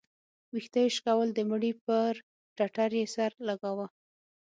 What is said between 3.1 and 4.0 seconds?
سر لګاوه.